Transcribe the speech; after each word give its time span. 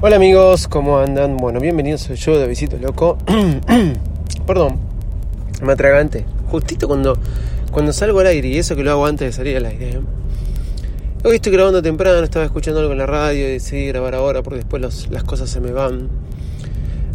Hola 0.00 0.14
amigos, 0.14 0.68
¿cómo 0.68 1.00
andan? 1.00 1.36
Bueno, 1.36 1.58
bienvenidos 1.58 2.02
soy 2.02 2.14
yo 2.14 2.38
de 2.38 2.78
Loco. 2.80 3.18
Perdón, 4.46 4.78
me 5.60 5.72
atragante. 5.72 6.24
Justito 6.46 6.86
cuando, 6.86 7.18
cuando 7.72 7.92
salgo 7.92 8.20
al 8.20 8.28
aire, 8.28 8.46
y 8.46 8.58
eso 8.58 8.76
que 8.76 8.84
lo 8.84 8.92
hago 8.92 9.06
antes 9.06 9.26
de 9.26 9.32
salir 9.32 9.56
al 9.56 9.66
aire. 9.66 9.90
¿eh? 9.90 10.00
Hoy 11.24 11.34
estoy 11.34 11.50
grabando 11.50 11.82
temprano, 11.82 12.22
estaba 12.22 12.44
escuchando 12.44 12.78
algo 12.78 12.92
en 12.92 12.98
la 12.98 13.06
radio 13.06 13.48
y 13.48 13.50
decidí 13.50 13.88
grabar 13.88 14.14
ahora 14.14 14.40
porque 14.44 14.58
después 14.58 15.10
las 15.10 15.24
cosas 15.24 15.50
se 15.50 15.58
me 15.58 15.72
van. 15.72 16.08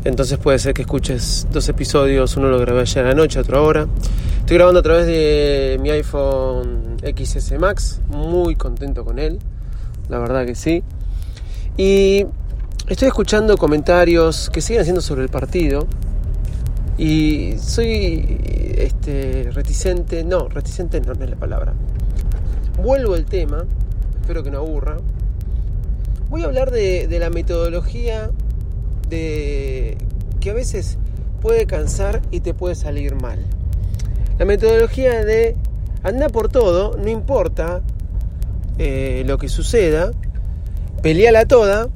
Entonces 0.04 0.38
puede 0.38 0.60
ser 0.60 0.74
que 0.74 0.82
escuches 0.82 1.48
dos 1.54 1.70
episodios, 1.70 2.36
uno 2.36 2.50
lo 2.50 2.60
grabé 2.60 2.82
ayer 2.82 3.06
a 3.06 3.10
la 3.10 3.16
noche, 3.16 3.40
otro 3.40 3.60
ahora. 3.60 3.88
Estoy 4.40 4.58
grabando 4.58 4.82
a 4.82 4.84
través 4.84 5.06
de 5.06 5.80
mi 5.82 5.90
iPhone 5.90 6.98
XS 7.02 7.58
Max, 7.60 8.02
muy 8.10 8.58
contento 8.58 9.06
con 9.06 9.20
él, 9.20 9.40
la 10.10 10.20
verdad 10.20 10.46
que 10.46 10.56
sí. 10.56 10.84
Y 11.78 12.26
estoy 12.88 13.08
escuchando 13.08 13.58
comentarios 13.58 14.50
que 14.50 14.62
siguen 14.62 14.82
haciendo 14.82 15.02
sobre 15.02 15.24
el 15.24 15.30
partido 15.30 15.88
y 16.98 17.56
soy 17.58 18.38
este, 18.78 19.50
reticente, 19.52 20.24
no, 20.24 20.50
reticente 20.50 21.00
no, 21.02 21.14
es 21.14 21.30
la 21.30 21.36
palabra. 21.36 21.74
Vuelvo 22.82 23.14
al 23.14 23.26
tema, 23.26 23.66
espero 24.20 24.44
que 24.44 24.52
no 24.52 24.60
aburra. 24.60 24.98
Voy 26.30 26.44
a 26.44 26.46
hablar 26.46 26.72
de, 26.72 27.08
de 27.08 27.20
la 27.20 27.30
metodología 27.30 28.32
de 29.08 29.98
que 30.40 30.50
a 30.50 30.54
veces 30.54 30.98
puede 31.42 31.66
cansar 31.66 32.22
y 32.32 32.42
te 32.42 32.54
puede 32.54 32.76
salir 32.76 33.16
mal. 33.16 33.40
La 34.38 34.46
metodología 34.46 35.24
de 35.24 35.56
anda 36.04 36.28
por 36.28 36.50
todo, 36.50 36.98
no 36.98 37.10
importa 37.10 37.82
eh, 38.78 39.24
lo 39.26 39.38
que 39.38 39.48
suceda, 39.48 40.12
peleala 41.02 41.46
toda 41.46 41.90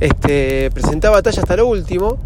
este, 0.00 0.70
presentar 0.72 1.12
batalla 1.12 1.42
hasta 1.42 1.56
lo 1.56 1.66
último 1.66 2.18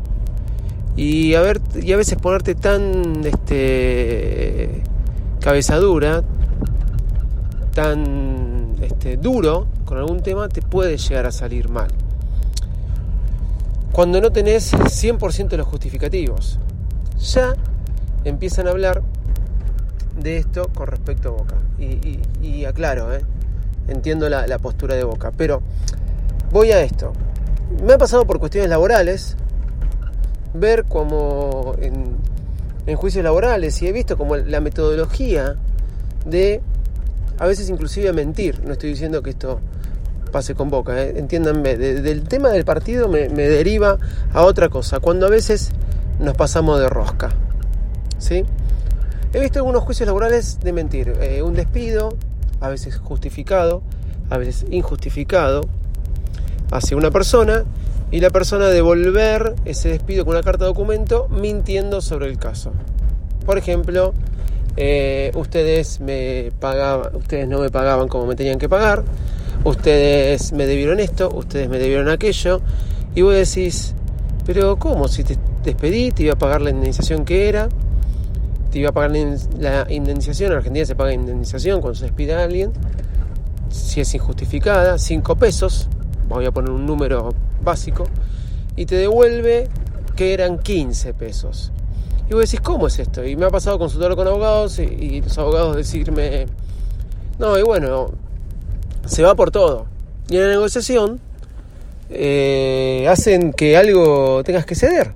y 0.97 1.34
a, 1.34 1.41
ver, 1.41 1.61
y 1.81 1.92
a 1.92 1.97
veces 1.97 2.19
ponerte 2.19 2.55
tan 2.55 3.25
este, 3.25 4.83
cabeza 5.41 5.77
dura, 5.77 6.22
tan 7.75 8.75
este, 8.83 9.17
duro 9.17 9.67
con 9.84 9.98
algún 9.98 10.22
tema, 10.22 10.48
te 10.48 10.62
puede 10.62 10.97
llegar 10.98 11.27
a 11.27 11.33
salir 11.33 11.69
mal. 11.69 11.89
Cuando 13.92 14.20
no 14.20 14.30
tenés 14.30 14.73
100% 14.73 15.48
de 15.48 15.56
los 15.56 15.67
justificativos, 15.67 16.58
ya 17.19 17.55
empiezan 18.25 18.67
a 18.67 18.70
hablar 18.70 19.02
de 20.20 20.36
esto 20.36 20.69
con 20.75 20.86
respecto 20.86 21.30
a 21.30 21.33
Boca. 21.33 21.56
Y, 21.78 22.64
aclaro, 22.67 23.14
¿eh? 23.14 23.25
entiendo 23.89 24.28
la 24.28 24.58
postura 24.58 24.95
de 24.95 25.05
Boca, 25.05 25.33
pero 25.36 25.62
voy 26.52 26.73
a 26.73 26.83
esto 26.83 27.12
me 27.85 27.95
ha 27.95 27.99
pasado 27.99 28.27
por 28.27 28.39
cuestiones 28.39 28.69
laborales 28.71 29.37
ver 30.55 30.85
como 30.85 31.75
en, 31.81 32.19
juicios 32.97 33.23
laborales 33.23 33.81
y 33.83 33.87
he 33.87 33.93
visto 33.93 34.19
como 34.19 34.37
la 34.37 34.61
metodología 34.61 35.55
de 36.27 36.61
a 37.39 37.47
veces 37.47 37.71
inclusive 37.71 38.13
mentir. 38.13 38.61
No 38.65 38.73
estoy 38.73 38.91
diciendo 38.91 39.23
que 39.23 39.31
esto 39.31 39.61
pase 40.33 40.55
con 40.55 40.71
boca, 40.71 41.01
¿eh? 41.01 41.15
entiéndanme, 41.17 41.77
del 41.77 42.23
tema 42.25 42.48
del 42.51 42.65
partido 42.65 43.09
me, 43.09 43.29
deriva 43.29 43.97
a 44.33 44.43
otra 44.43 44.69
cosa, 44.69 44.98
cuando 44.98 45.27
a 45.27 45.31
veces 45.31 45.71
nos 46.19 46.37
pasamos 46.37 46.81
de 46.81 46.89
rosca. 46.89 47.31
¿sí? 48.19 48.45
He 49.33 49.41
visto 49.41 49.61
algunos 49.61 49.85
juicios 49.85 50.07
laborales 50.07 50.59
de 50.61 50.73
mentir, 50.73 51.13
eh, 51.21 51.43
un 51.43 51.55
despido, 51.55 52.17
a 52.61 52.69
veces 52.69 52.98
justificado, 52.98 53.83
a 54.31 54.39
veces 54.39 54.67
injustificado, 54.71 55.69
hacia 56.71 56.97
una 56.97 57.11
persona 57.11 57.65
y 58.11 58.21
la 58.21 58.31
persona 58.31 58.69
devolver 58.69 59.55
ese 59.65 59.91
despido 59.91 60.25
con 60.25 60.35
una 60.35 60.43
carta 60.43 60.65
de 60.65 60.69
documento 60.69 61.29
mintiendo 61.29 62.01
sobre 62.01 62.29
el 62.29 62.39
caso. 62.39 62.73
Por 63.47 63.59
ejemplo, 63.59 64.14
eh, 64.77 65.30
ustedes 65.35 66.01
me 66.01 66.53
pagaban, 66.59 67.14
ustedes 67.17 67.48
no 67.48 67.61
me 67.61 67.70
pagaban 67.70 68.09
como 68.09 68.27
me 68.27 68.36
tenían 68.36 68.59
que 68.59 68.69
pagar, 68.69 69.05
ustedes 69.64 70.53
me 70.53 70.67
debieron 70.67 71.01
esto, 71.01 71.30
ustedes 71.33 71.69
me 71.69 71.79
debieron 71.79 72.09
aquello, 72.09 72.61
y 73.14 73.23
vos 73.23 73.35
decís, 73.35 73.95
pero 74.47 74.77
¿cómo? 74.77 75.09
Si 75.09 75.25
te 75.25 75.36
despedí, 75.64 76.11
te 76.13 76.25
iba 76.25 76.35
a 76.35 76.39
pagar 76.39 76.61
la 76.61 76.70
indemnización 76.70 77.25
que 77.25 77.48
era, 77.48 77.69
te 78.70 78.79
iba 78.79 78.91
a 78.91 78.92
pagar 78.92 79.11
la 79.11 79.86
indemnización, 79.92 80.53
en 80.53 80.59
Argentina 80.59 80.86
se 80.86 80.95
paga 80.95 81.13
indemnización 81.13 81.80
cuando 81.80 81.98
se 81.98 82.07
despide 82.07 82.35
a 82.35 82.45
alguien, 82.45 82.73
si 83.70 84.01
es 84.01 84.14
injustificada, 84.14 84.98
5 84.98 85.36
pesos, 85.36 85.89
voy 86.36 86.46
a 86.46 86.51
poner 86.51 86.70
un 86.70 86.86
número 86.86 87.35
básico, 87.63 88.05
y 88.77 88.86
te 88.86 88.96
devuelve 88.96 89.68
que 90.17 90.33
eran 90.33 90.58
15 90.58 91.14
pesos. 91.14 91.73
Y 92.29 92.35
vos 92.35 92.42
decís, 92.42 92.61
¿cómo 92.61 92.86
es 92.86 92.98
esto? 92.98 93.24
Y 93.24 93.36
me 93.36 93.46
ha 93.46 93.51
pasado 93.51 93.79
consultar 93.79 94.14
con 94.14 94.27
abogados 94.27 94.79
y, 94.79 95.20
los 95.20 95.36
abogados 95.39 95.77
decirme, 95.77 96.46
no, 97.39 97.58
y 97.58 97.63
bueno, 97.63 98.13
se 99.05 99.23
va 99.23 99.35
por 99.35 99.51
todo. 99.51 99.86
Y 100.29 100.36
en 100.36 100.45
la 100.45 100.48
negociación 100.51 101.20
eh, 102.08 103.07
hacen 103.08 103.52
que 103.52 103.77
algo 103.77 104.45
tengas 104.45 104.64
que 104.64 104.74
ceder. 104.77 105.12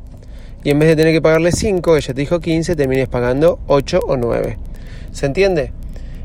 Y 0.64 0.70
en 0.70 0.78
vez 0.78 0.88
de 0.88 0.96
tener 0.96 1.12
que 1.12 1.22
pagarle 1.22 1.52
5, 1.52 1.96
ella 1.96 2.14
te 2.14 2.20
dijo 2.20 2.40
15, 2.40 2.74
termines 2.74 3.08
pagando 3.08 3.60
8 3.66 4.00
o 4.08 4.16
9. 4.16 4.58
¿Se 5.12 5.26
entiende? 5.26 5.72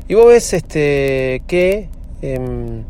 Y 0.08 0.14
vos 0.14 0.26
ves 0.26 0.52
este, 0.54 1.42
que 1.46 1.88
em, 2.22 2.82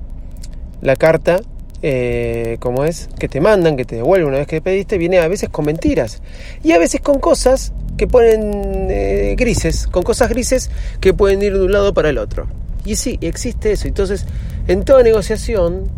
la 0.81 0.97
carta 0.97 1.41
eh, 1.83 2.59
como 2.61 2.85
es, 2.85 3.09
que 3.19 3.29
te 3.29 3.41
mandan, 3.41 3.77
que 3.77 3.85
te 3.85 3.97
devuelven 3.97 4.29
una 4.29 4.39
vez 4.39 4.47
que 4.47 4.61
pediste, 4.61 4.99
viene 4.99 5.19
a 5.19 5.29
veces 5.29 5.49
con 5.49 5.65
mentiras 5.65 6.21
y 6.63 6.73
a 6.73 6.79
veces 6.79 7.01
con 7.01 7.21
cosas 7.21 7.73
que 7.97 8.07
ponen 8.07 8.89
eh, 8.91 9.35
grises, 9.39 9.87
con 9.87 10.03
cosas 10.03 10.29
grises 10.29 10.71
que 11.01 11.15
pueden 11.15 11.43
ir 11.43 11.55
de 11.55 11.65
un 11.65 11.73
lado 11.73 11.95
para 11.95 12.11
el 12.11 12.19
otro. 12.19 12.47
Y 12.85 12.97
sí, 12.97 13.19
existe 13.21 13.73
eso. 13.73 13.89
Entonces, 13.89 14.27
en 14.69 14.85
toda 14.85 15.03
negociación, 15.03 15.91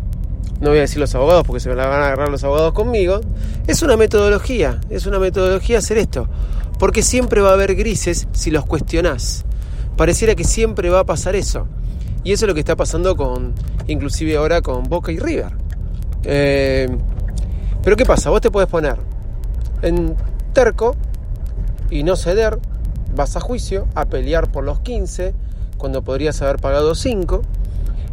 no 0.59 0.69
voy 0.69 0.79
a 0.79 0.81
decir 0.81 0.99
los 0.99 1.13
abogados 1.15 1.45
porque 1.45 1.59
se 1.59 1.69
me 1.69 1.75
la 1.75 1.87
van 1.87 2.01
a 2.01 2.07
agarrar 2.07 2.29
los 2.29 2.43
abogados 2.43 2.73
conmigo, 2.73 3.21
es 3.67 3.81
una 3.81 3.97
metodología, 3.97 4.79
es 4.89 5.05
una 5.05 5.19
metodología 5.19 5.79
hacer 5.79 5.97
esto, 5.97 6.27
porque 6.79 7.03
siempre 7.03 7.41
va 7.41 7.49
a 7.49 7.53
haber 7.53 7.75
grises 7.75 8.27
si 8.31 8.51
los 8.51 8.65
cuestionás. 8.65 9.45
Pareciera 9.97 10.35
que 10.35 10.43
siempre 10.43 10.89
va 10.89 11.01
a 11.01 11.05
pasar 11.05 11.35
eso. 11.35 11.67
Y 12.23 12.31
eso 12.31 12.45
es 12.45 12.47
lo 12.47 12.53
que 12.53 12.61
está 12.61 12.75
pasando 12.75 13.15
con, 13.15 13.53
inclusive 13.87 14.37
ahora 14.37 14.61
con 14.61 14.83
Boca 14.83 15.11
y 15.11 15.19
River. 15.19 15.62
Eh, 16.23 16.87
pero 17.83 17.95
¿qué 17.95 18.05
pasa? 18.05 18.29
Vos 18.29 18.41
te 18.41 18.51
puedes 18.51 18.69
poner 18.69 18.97
en 19.81 20.15
terco 20.53 20.95
y 21.89 22.03
no 22.03 22.15
ceder, 22.15 22.57
vas 23.15 23.35
a 23.35 23.39
juicio 23.39 23.87
a 23.93 24.05
pelear 24.05 24.51
por 24.51 24.63
los 24.63 24.79
15 24.79 25.33
cuando 25.77 26.01
podrías 26.01 26.41
haber 26.41 26.57
pagado 26.57 26.95
5 26.95 27.41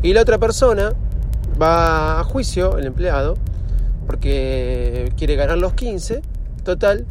y 0.02 0.12
la 0.12 0.22
otra 0.22 0.38
persona 0.38 0.92
va 1.60 2.20
a 2.20 2.24
juicio, 2.24 2.78
el 2.78 2.86
empleado, 2.86 3.36
porque 4.06 5.12
quiere 5.16 5.36
ganar 5.36 5.58
los 5.58 5.74
15, 5.74 6.22
total, 6.64 7.06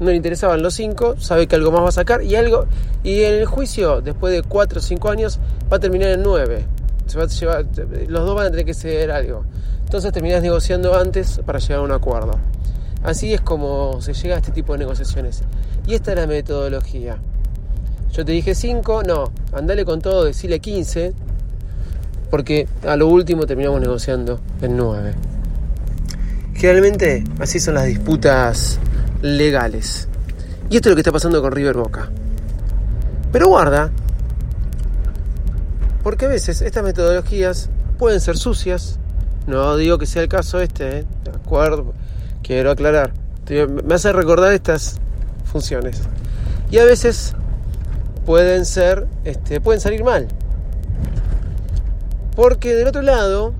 no 0.00 0.06
le 0.06 0.16
interesaban 0.16 0.62
los 0.62 0.74
5, 0.74 1.16
sabe 1.18 1.46
que 1.46 1.56
algo 1.56 1.70
más 1.70 1.82
va 1.82 1.88
a 1.88 1.92
sacar 1.92 2.22
y 2.22 2.34
algo 2.36 2.66
y 3.04 3.22
en 3.22 3.34
el 3.34 3.46
juicio 3.46 4.00
después 4.00 4.32
de 4.32 4.42
4 4.42 4.78
o 4.78 4.82
5 4.82 5.10
años 5.10 5.38
va 5.70 5.76
a 5.76 5.80
terminar 5.80 6.10
en 6.10 6.22
9. 6.22 6.64
los 8.08 8.26
dos 8.26 8.34
van 8.34 8.46
a 8.46 8.50
tener 8.50 8.64
que 8.64 8.74
ceder 8.74 9.10
algo. 9.10 9.44
Entonces 9.92 10.10
terminás 10.10 10.40
negociando 10.40 10.98
antes 10.98 11.42
para 11.44 11.58
llegar 11.58 11.80
a 11.80 11.82
un 11.82 11.92
acuerdo. 11.92 12.38
Así 13.02 13.34
es 13.34 13.42
como 13.42 14.00
se 14.00 14.14
llega 14.14 14.36
a 14.36 14.38
este 14.38 14.50
tipo 14.50 14.72
de 14.72 14.78
negociaciones. 14.78 15.42
Y 15.86 15.92
esta 15.92 16.12
es 16.12 16.16
la 16.16 16.26
metodología. 16.26 17.18
Yo 18.10 18.24
te 18.24 18.32
dije 18.32 18.54
5, 18.54 19.02
no, 19.02 19.30
andale 19.52 19.84
con 19.84 20.00
todo, 20.00 20.24
decile 20.24 20.60
15, 20.60 21.12
porque 22.30 22.66
a 22.86 22.96
lo 22.96 23.06
último 23.06 23.44
terminamos 23.44 23.82
negociando 23.82 24.40
en 24.62 24.78
9. 24.78 25.12
Generalmente 26.54 27.24
así 27.38 27.60
son 27.60 27.74
las 27.74 27.84
disputas 27.84 28.78
legales. 29.20 30.08
Y 30.70 30.76
esto 30.76 30.88
es 30.88 30.92
lo 30.92 30.96
que 30.96 31.02
está 31.02 31.12
pasando 31.12 31.42
con 31.42 31.52
River 31.52 31.76
Boca. 31.76 32.10
Pero 33.30 33.48
guarda, 33.48 33.90
porque 36.02 36.24
a 36.24 36.28
veces 36.28 36.62
estas 36.62 36.82
metodologías 36.82 37.68
pueden 37.98 38.22
ser 38.22 38.38
sucias, 38.38 38.98
no 39.46 39.76
digo 39.76 39.98
que 39.98 40.06
sea 40.06 40.22
el 40.22 40.28
caso 40.28 40.60
este, 40.60 40.98
¿eh? 40.98 41.04
de 41.24 41.30
acuerdo, 41.30 41.94
quiero 42.42 42.70
aclarar. 42.70 43.12
Me 43.84 43.94
hace 43.94 44.12
recordar 44.12 44.52
estas 44.52 45.00
funciones. 45.44 46.00
Y 46.70 46.78
a 46.78 46.84
veces 46.84 47.34
pueden 48.24 48.64
ser, 48.64 49.06
este, 49.24 49.60
pueden 49.60 49.80
salir 49.80 50.04
mal. 50.04 50.28
Porque 52.36 52.74
del 52.74 52.88
otro 52.88 53.02
lado, 53.02 53.52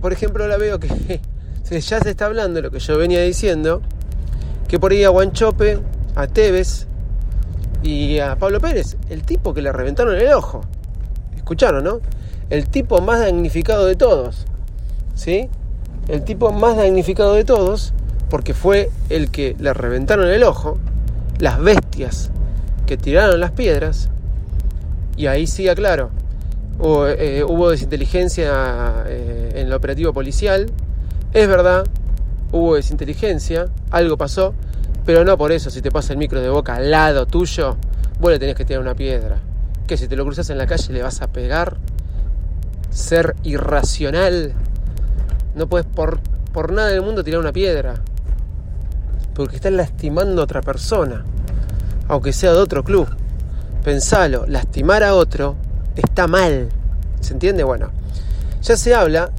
por 0.00 0.12
ejemplo, 0.12 0.46
la 0.46 0.56
veo 0.56 0.78
que 0.78 0.88
ya 1.70 2.00
se 2.00 2.10
está 2.10 2.26
hablando 2.26 2.60
lo 2.60 2.70
que 2.70 2.78
yo 2.78 2.96
venía 2.98 3.22
diciendo, 3.22 3.82
que 4.68 4.78
por 4.78 4.92
ahí 4.92 5.04
a 5.04 5.08
Guanchope, 5.08 5.80
a 6.14 6.26
Tevez 6.26 6.86
y 7.82 8.18
a 8.18 8.36
Pablo 8.36 8.60
Pérez, 8.60 8.96
el 9.08 9.22
tipo 9.22 9.52
que 9.54 9.62
le 9.62 9.72
reventaron 9.72 10.14
el 10.14 10.32
ojo. 10.32 10.60
Escucharon, 11.34 11.82
¿no? 11.82 12.00
El 12.50 12.68
tipo 12.68 13.00
más 13.00 13.20
damnificado 13.20 13.86
de 13.86 13.96
todos. 13.96 14.46
¿Sí? 15.14 15.48
el 16.08 16.22
tipo 16.24 16.52
más 16.52 16.76
damnificado 16.76 17.34
de 17.34 17.44
todos, 17.44 17.92
porque 18.30 18.54
fue 18.54 18.90
el 19.08 19.30
que 19.30 19.56
le 19.58 19.72
reventaron 19.72 20.28
el 20.28 20.42
ojo, 20.42 20.78
las 21.38 21.60
bestias 21.60 22.30
que 22.86 22.96
tiraron 22.96 23.40
las 23.40 23.52
piedras, 23.52 24.10
y 25.16 25.26
ahí 25.26 25.46
sí 25.46 25.68
aclaro, 25.68 26.10
hubo, 26.78 27.06
eh, 27.06 27.44
hubo 27.44 27.70
desinteligencia 27.70 29.04
eh, 29.06 29.52
en 29.54 29.66
el 29.68 29.72
operativo 29.72 30.12
policial, 30.12 30.66
es 31.32 31.48
verdad, 31.48 31.86
hubo 32.52 32.76
desinteligencia, 32.76 33.68
algo 33.90 34.16
pasó, 34.16 34.54
pero 35.04 35.24
no 35.24 35.36
por 35.36 35.52
eso, 35.52 35.70
si 35.70 35.82
te 35.82 35.90
pasa 35.90 36.12
el 36.12 36.18
micro 36.18 36.40
de 36.40 36.48
boca 36.48 36.76
al 36.76 36.90
lado 36.90 37.26
tuyo, 37.26 37.76
vos 38.20 38.30
le 38.30 38.38
tenés 38.38 38.54
que 38.54 38.64
tirar 38.64 38.80
una 38.80 38.94
piedra. 38.94 39.38
Que 39.86 39.98
si 39.98 40.08
te 40.08 40.16
lo 40.16 40.24
cruzas 40.24 40.48
en 40.48 40.56
la 40.56 40.66
calle 40.66 40.94
le 40.94 41.02
vas 41.02 41.20
a 41.20 41.26
pegar, 41.26 41.76
ser 42.88 43.36
irracional, 43.42 44.54
no 45.54 45.68
puedes 45.68 45.86
por, 45.86 46.20
por 46.52 46.72
nada 46.72 46.88
del 46.88 47.02
mundo 47.02 47.22
tirar 47.24 47.40
una 47.40 47.52
piedra, 47.52 47.94
porque 49.34 49.56
estás 49.56 49.72
lastimando 49.72 50.40
a 50.40 50.44
otra 50.44 50.62
persona, 50.62 51.24
aunque 52.08 52.32
sea 52.32 52.52
de 52.52 52.58
otro 52.58 52.84
club. 52.84 53.08
Pensalo, 53.82 54.46
lastimar 54.46 55.02
a 55.02 55.14
otro 55.14 55.56
está 55.96 56.26
mal. 56.26 56.68
¿Se 57.20 57.32
entiende? 57.32 57.64
Bueno, 57.64 57.90
ya 58.62 58.76
se 58.76 58.94
habla, 58.94 59.30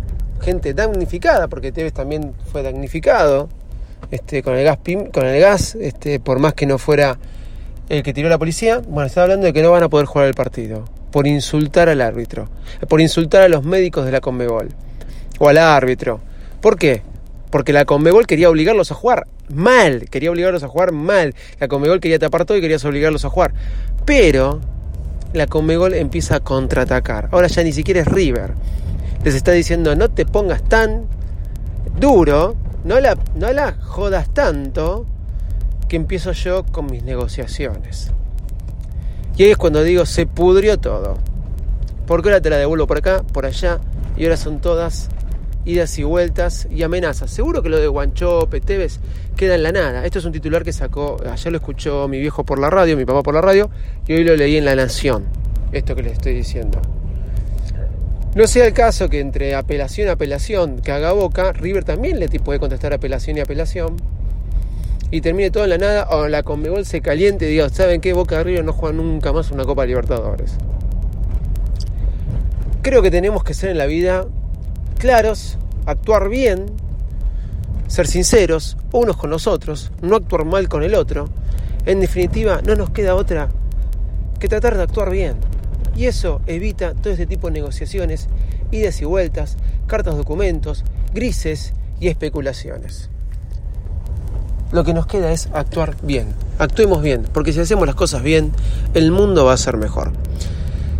gente 0.41 0.73
damnificada, 0.73 1.47
porque 1.47 1.71
Tevez 1.71 1.93
también 1.93 2.33
fue 2.51 2.63
damnificado 2.63 3.49
este, 4.11 4.43
con 4.43 4.55
el 4.55 4.63
gas, 4.63 4.79
con 5.13 5.25
el 5.25 5.41
gas 5.41 5.75
este, 5.75 6.19
por 6.19 6.39
más 6.39 6.53
que 6.53 6.65
no 6.65 6.77
fuera 6.77 7.17
el 7.89 8.03
que 8.03 8.13
tiró 8.13 8.29
la 8.29 8.37
policía. 8.37 8.79
Bueno, 8.79 9.07
está 9.07 9.23
hablando 9.23 9.45
de 9.45 9.53
que 9.53 9.61
no 9.61 9.71
van 9.71 9.83
a 9.83 9.89
poder 9.89 10.05
jugar 10.05 10.27
el 10.27 10.33
partido 10.33 10.85
por 11.11 11.27
insultar 11.27 11.87
al 11.87 12.01
árbitro, 12.01 12.49
por 12.89 12.99
insultar 12.99 13.41
a 13.43 13.47
los 13.47 13.63
médicos 13.63 14.05
de 14.05 14.11
la 14.11 14.21
Conmebol 14.21 14.69
o 15.39 15.49
al 15.49 15.57
árbitro. 15.57 16.19
¿Por 16.61 16.77
qué? 16.77 17.01
Porque 17.49 17.73
la 17.73 17.85
Conmebol 17.85 18.27
quería 18.27 18.49
obligarlos 18.49 18.91
a 18.91 18.95
jugar 18.95 19.27
mal, 19.49 20.09
quería 20.09 20.31
obligarlos 20.31 20.63
a 20.63 20.67
jugar 20.67 20.91
mal. 20.91 21.33
La 21.59 21.67
Conmebol 21.67 21.99
quería 21.99 22.19
tapar 22.19 22.45
todo 22.45 22.57
y 22.57 22.61
quería 22.61 22.77
obligarlos 22.77 23.25
a 23.25 23.29
jugar. 23.29 23.53
Pero 24.05 24.61
la 25.33 25.47
Conmebol 25.47 25.93
empieza 25.93 26.37
a 26.37 26.39
contraatacar. 26.39 27.29
Ahora 27.31 27.47
ya 27.47 27.63
ni 27.63 27.71
siquiera 27.71 28.01
es 28.01 28.07
River. 28.07 28.53
Les 29.23 29.35
está 29.35 29.51
diciendo, 29.51 29.95
no 29.95 30.09
te 30.09 30.25
pongas 30.25 30.63
tan 30.63 31.07
duro, 31.99 32.55
no 32.83 32.99
la, 32.99 33.17
no 33.35 33.51
la 33.51 33.73
jodas 33.73 34.33
tanto, 34.33 35.05
que 35.87 35.95
empiezo 35.95 36.31
yo 36.31 36.63
con 36.63 36.87
mis 36.87 37.03
negociaciones. 37.03 38.11
Y 39.37 39.43
ahí 39.43 39.51
es 39.51 39.57
cuando 39.57 39.83
digo, 39.83 40.05
se 40.05 40.25
pudrió 40.25 40.77
todo. 40.77 41.17
Porque 42.05 42.29
ahora 42.29 42.41
te 42.41 42.49
la 42.49 42.57
devuelvo 42.57 42.87
por 42.87 42.97
acá, 42.97 43.23
por 43.33 43.45
allá, 43.45 43.79
y 44.15 44.23
ahora 44.23 44.37
son 44.37 44.59
todas 44.59 45.09
idas 45.65 45.97
y 45.97 46.03
vueltas 46.03 46.67
y 46.71 46.83
amenazas. 46.83 47.31
Seguro 47.31 47.61
que 47.61 47.69
lo 47.69 47.79
de 47.79 47.87
Guanchope, 47.87 48.61
Tevez, 48.61 48.99
queda 49.35 49.55
en 49.55 49.63
la 49.63 49.71
nada. 49.71 50.05
Esto 50.05 50.19
es 50.19 50.25
un 50.25 50.31
titular 50.31 50.63
que 50.63 50.71
sacó, 50.71 51.17
ayer 51.29 51.51
lo 51.51 51.57
escuchó 51.57 52.07
mi 52.07 52.19
viejo 52.19 52.43
por 52.43 52.59
la 52.59 52.69
radio, 52.69 52.95
mi 52.95 53.05
papá 53.05 53.23
por 53.23 53.33
la 53.33 53.41
radio, 53.41 53.69
y 54.07 54.13
hoy 54.13 54.23
lo 54.23 54.35
leí 54.35 54.57
en 54.57 54.65
La 54.65 54.75
Nación, 54.75 55.25
esto 55.71 55.95
que 55.95 56.03
les 56.03 56.13
estoy 56.13 56.33
diciendo. 56.33 56.79
No 58.35 58.47
sea 58.47 58.67
el 58.67 58.73
caso 58.73 59.09
que 59.09 59.19
entre 59.19 59.55
apelación 59.55 60.07
y 60.07 60.11
apelación 60.11 60.81
que 60.81 60.91
haga 60.91 61.13
Boca, 61.13 61.53
River 61.53 61.83
también 61.83 62.19
le 62.19 62.27
puede 62.27 62.59
contestar 62.59 62.93
apelación 62.93 63.37
y 63.37 63.39
apelación, 63.39 63.95
y 65.09 65.21
termine 65.21 65.51
todo 65.51 65.63
en 65.63 65.69
la 65.69 65.77
nada, 65.77 66.07
o 66.09 66.27
la 66.27 66.43
Conmebol 66.43 66.85
se 66.85 67.01
caliente 67.01 67.45
y 67.45 67.51
diga, 67.51 67.69
¿saben 67.69 68.01
qué? 68.01 68.13
Boca 68.13 68.37
de 68.37 68.43
River 68.43 68.65
no 68.65 68.73
juega 68.73 68.95
nunca 68.95 69.31
más 69.31 69.51
una 69.51 69.63
Copa 69.63 69.85
Libertadores. 69.85 70.57
Creo 72.81 73.01
que 73.01 73.09
tenemos 73.09 73.43
que 73.43 73.53
ser 73.53 73.71
en 73.71 73.77
la 73.77 73.85
vida 73.85 74.27
claros, 74.97 75.57
actuar 75.85 76.29
bien, 76.29 76.65
ser 77.87 78.07
sinceros 78.07 78.77
unos 78.91 79.17
con 79.17 79.29
los 79.29 79.47
otros, 79.47 79.91
no 80.01 80.15
actuar 80.15 80.45
mal 80.45 80.67
con 80.69 80.83
el 80.83 80.95
otro. 80.95 81.29
En 81.85 81.99
definitiva, 81.99 82.61
no 82.65 82.75
nos 82.75 82.89
queda 82.89 83.15
otra 83.15 83.49
que 84.39 84.47
tratar 84.47 84.75
de 84.75 84.83
actuar 84.83 85.11
bien. 85.11 85.35
Y 85.95 86.05
eso 86.05 86.41
evita 86.45 86.93
todo 86.93 87.13
este 87.13 87.25
tipo 87.25 87.47
de 87.47 87.53
negociaciones, 87.53 88.27
idas 88.71 89.01
y 89.01 89.05
vueltas, 89.05 89.57
cartas 89.87 90.17
documentos, 90.17 90.83
grises 91.13 91.73
y 91.99 92.07
especulaciones. 92.07 93.09
Lo 94.71 94.83
que 94.83 94.93
nos 94.93 95.05
queda 95.05 95.31
es 95.31 95.47
actuar 95.53 95.95
bien. 96.01 96.33
Actuemos 96.57 97.01
bien, 97.01 97.25
porque 97.33 97.53
si 97.53 97.59
hacemos 97.59 97.85
las 97.85 97.95
cosas 97.95 98.23
bien, 98.23 98.51
el 98.93 99.11
mundo 99.11 99.45
va 99.45 99.53
a 99.53 99.57
ser 99.57 99.77
mejor. 99.77 100.11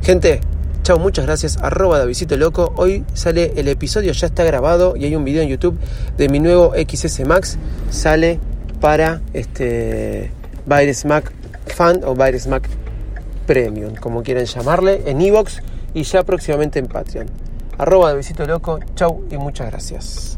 Gente, 0.02 0.40
Chao, 0.86 1.00
muchas 1.00 1.26
gracias. 1.26 1.58
Arroba 1.64 1.98
Davidito 1.98 2.38
Loco. 2.38 2.72
Hoy 2.76 3.06
sale 3.16 3.54
el 3.56 3.68
episodio, 3.70 4.12
ya 4.12 4.28
está 4.28 4.44
grabado 4.44 4.96
y 4.96 5.06
hay 5.06 5.16
un 5.16 5.26
video 5.26 5.42
en 5.42 5.50
YouTube 5.50 5.80
de 6.16 6.30
mi 6.30 6.40
nuevo 6.40 6.74
XS 6.76 7.26
Max. 7.26 7.58
Sale 7.90 8.40
para 8.82 9.20
este 9.34 10.30
Mac 10.68 11.34
Fan 11.66 12.02
o 12.04 12.14
Virus 12.14 12.46
Mac 12.46 12.70
Premium, 13.48 13.96
como 13.96 14.22
quieran 14.22 14.46
llamarle, 14.46 15.02
en 15.08 15.22
Evox 15.22 15.64
y 15.96 16.04
ya 16.04 16.22
próximamente 16.22 16.78
en 16.78 16.86
Patreon. 16.86 17.32
Arroba 17.80 18.10
Davidito 18.10 18.46
Loco. 18.46 18.80
Chau 18.94 19.24
y 19.32 19.38
muchas 19.38 19.72
gracias. 19.72 20.38